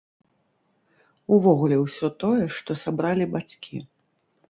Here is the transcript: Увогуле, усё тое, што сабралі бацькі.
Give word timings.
Увогуле, 1.37 1.77
усё 1.85 2.07
тое, 2.25 2.43
што 2.59 2.81
сабралі 2.85 3.33
бацькі. 3.37 3.87